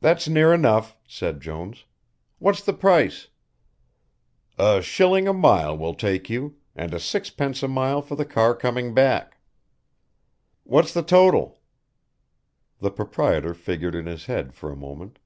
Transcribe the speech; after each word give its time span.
"That's 0.00 0.26
near 0.30 0.54
enough," 0.54 0.96
said 1.06 1.42
Jones. 1.42 1.84
"What's 2.38 2.62
the 2.64 2.72
price?" 2.72 3.28
"A 4.56 4.80
shilling 4.80 5.28
a 5.28 5.34
mile 5.34 5.76
to 5.76 5.94
take 5.94 6.30
you, 6.30 6.56
and 6.74 6.94
a 6.94 6.98
sixpence 6.98 7.62
a 7.62 7.68
mile 7.68 8.00
for 8.00 8.16
the 8.16 8.24
car 8.24 8.54
coming 8.54 8.94
back." 8.94 9.36
"What's 10.64 10.94
the 10.94 11.02
total?" 11.02 11.60
The 12.78 12.90
proprietor 12.92 13.52
figured 13.52 13.94
in 13.94 14.06
his 14.06 14.24
head 14.24 14.54
for 14.54 14.72
a 14.72 14.74
moment. 14.74 15.18